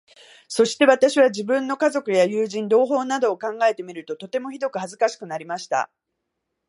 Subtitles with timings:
[0.47, 5.91] そして私は、自分の家族や友人、同胞などを考えてみると、とてもひどく恥かしくなりました。